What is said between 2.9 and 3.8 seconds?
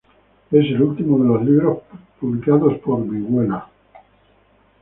vihuela.